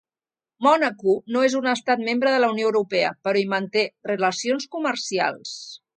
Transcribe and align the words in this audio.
Mònaco 0.67 1.11
no 1.35 1.43
és 1.49 1.57
un 1.59 1.67
Estat 1.73 2.01
membre 2.07 2.33
de 2.35 2.41
la 2.45 2.49
Unió 2.55 2.71
Europea 2.71 3.11
però 3.29 3.43
hi 3.43 3.47
manté 3.55 3.85
relacions 4.13 4.67
comercials. 4.77 5.55